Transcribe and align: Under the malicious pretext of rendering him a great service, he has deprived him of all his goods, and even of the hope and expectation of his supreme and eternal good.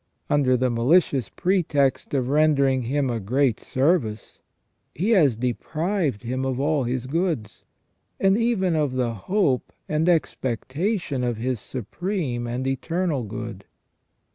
Under 0.31 0.57
the 0.57 0.71
malicious 0.71 1.29
pretext 1.29 2.15
of 2.15 2.27
rendering 2.29 2.81
him 2.81 3.11
a 3.11 3.19
great 3.19 3.59
service, 3.59 4.41
he 4.95 5.11
has 5.11 5.37
deprived 5.37 6.23
him 6.23 6.43
of 6.43 6.59
all 6.59 6.85
his 6.85 7.05
goods, 7.05 7.61
and 8.19 8.35
even 8.35 8.75
of 8.75 8.93
the 8.93 9.13
hope 9.13 9.71
and 9.87 10.09
expectation 10.09 11.23
of 11.23 11.37
his 11.37 11.59
supreme 11.59 12.47
and 12.47 12.65
eternal 12.65 13.21
good. 13.21 13.63